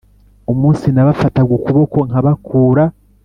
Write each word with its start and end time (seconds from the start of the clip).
umunsi 0.51 0.85
nabafataga 0.91 1.51
ukuboko 1.59 1.97
nkabakura 2.07 2.83